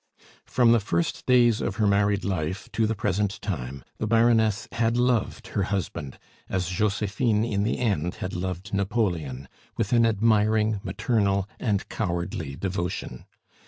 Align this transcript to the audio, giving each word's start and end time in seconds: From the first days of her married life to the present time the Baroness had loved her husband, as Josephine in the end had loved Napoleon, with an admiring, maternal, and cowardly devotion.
From 0.47 0.71
the 0.71 0.79
first 0.79 1.27
days 1.27 1.61
of 1.61 1.75
her 1.75 1.85
married 1.85 2.25
life 2.25 2.71
to 2.71 2.87
the 2.87 2.95
present 2.95 3.39
time 3.39 3.83
the 3.99 4.07
Baroness 4.07 4.67
had 4.71 4.97
loved 4.97 5.49
her 5.49 5.61
husband, 5.61 6.17
as 6.49 6.69
Josephine 6.69 7.45
in 7.45 7.61
the 7.61 7.77
end 7.77 8.15
had 8.15 8.33
loved 8.33 8.73
Napoleon, 8.73 9.47
with 9.77 9.93
an 9.93 10.07
admiring, 10.07 10.79
maternal, 10.83 11.47
and 11.59 11.87
cowardly 11.87 12.55
devotion. 12.55 13.25